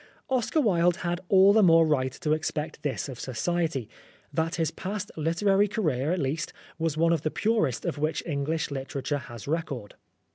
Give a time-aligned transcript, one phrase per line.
[0.31, 3.87] Oscar Wilde had all the more right to expect this of Society,
[4.33, 8.71] that his past literary career, at least, was one of the purest of which English
[8.71, 9.93] literature has record.